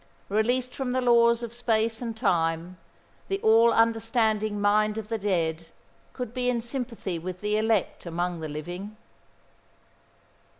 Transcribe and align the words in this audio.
Released 0.29 0.73
from 0.73 0.93
the 0.93 0.99
laws 1.01 1.43
of 1.43 1.53
space 1.53 2.01
and 2.01 2.17
time, 2.17 2.77
the 3.27 3.39
all 3.41 3.71
understanding 3.71 4.59
mind 4.59 4.97
of 4.97 5.09
the 5.09 5.19
dead 5.19 5.67
could 6.11 6.33
be 6.33 6.49
in 6.49 6.59
sympathy 6.59 7.19
with 7.19 7.41
the 7.41 7.55
elect 7.55 8.07
among 8.07 8.39
the 8.39 8.49
living. 8.49 8.97